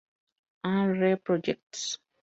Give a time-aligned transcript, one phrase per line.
[0.63, 1.17] And R.
[1.17, 1.99] Projects"